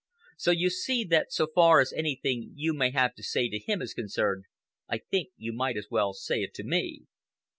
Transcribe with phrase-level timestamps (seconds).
[0.35, 3.83] So you see that so far as anything you may have to say to him
[3.83, 4.45] is concerned,
[4.89, 7.03] I think you might as well say it to me."